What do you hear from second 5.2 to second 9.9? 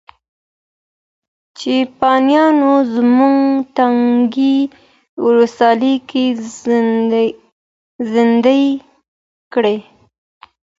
ولسواکي زندۍ کړه.